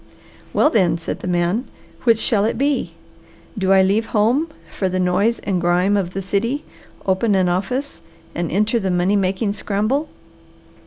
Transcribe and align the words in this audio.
"Well 0.51 0.71
then," 0.71 0.97
said 0.97 1.19
the 1.19 1.27
man, 1.27 1.65
"which 2.05 2.17
shall 2.17 2.43
it 2.45 2.57
be? 2.57 2.95
Do 3.55 3.71
I 3.71 3.83
leave 3.83 4.07
home 4.17 4.47
for 4.75 4.89
the 4.89 4.99
noise 4.99 5.37
and 5.37 5.61
grime 5.61 5.95
of 5.95 6.13
the 6.15 6.23
city, 6.23 6.65
open 7.05 7.35
an 7.35 7.47
office 7.47 8.01
and 8.33 8.51
enter 8.51 8.79
the 8.79 8.89
money 8.89 9.15
making 9.15 9.53
scramble?" 9.53 10.09